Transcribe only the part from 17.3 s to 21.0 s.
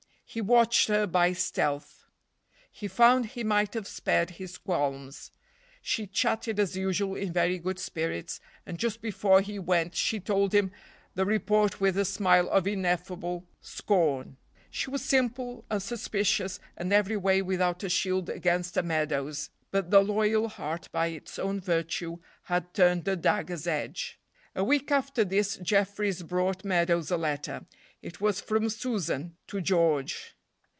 without a shield against a Meadows, but the loyal heart